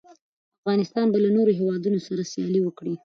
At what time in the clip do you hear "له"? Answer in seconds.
1.23-1.29